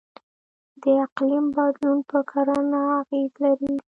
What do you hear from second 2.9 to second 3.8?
اغیز لري.